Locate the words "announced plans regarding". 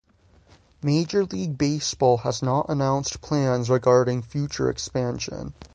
2.69-4.23